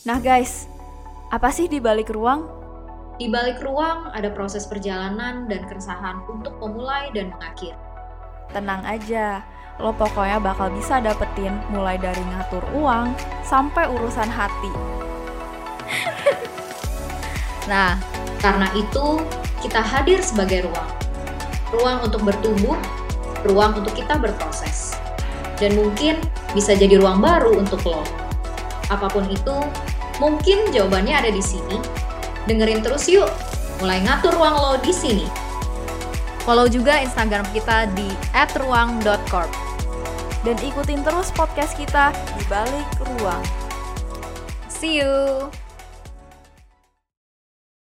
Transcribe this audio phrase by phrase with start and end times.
[0.00, 0.64] Nah guys,
[1.28, 2.48] apa sih di balik ruang?
[3.20, 7.76] Di balik ruang ada proses perjalanan dan keresahan untuk memulai dan mengakhiri.
[8.48, 9.44] Tenang aja,
[9.76, 13.12] lo pokoknya bakal bisa dapetin mulai dari ngatur uang
[13.44, 14.72] sampai urusan hati.
[17.70, 18.00] nah,
[18.40, 19.20] karena itu
[19.60, 20.90] kita hadir sebagai ruang.
[21.76, 22.80] Ruang untuk bertumbuh,
[23.44, 24.96] ruang untuk kita berproses.
[25.60, 26.16] Dan mungkin
[26.56, 28.29] bisa jadi ruang baru untuk lo.
[28.90, 29.56] Apa pun itu,
[30.18, 31.78] mungkin jawabannya ada di sini.
[32.50, 33.30] Dengerin terus yuk,
[33.78, 35.26] mulai ngatur ruang lo di sini.
[36.42, 39.52] Follow juga Instagram kita di @ruang.corp.
[40.40, 43.44] Dan ikutin terus podcast kita di balik ruang.
[44.66, 45.52] See you.